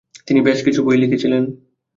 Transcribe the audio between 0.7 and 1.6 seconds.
বই লিখেছিলেন।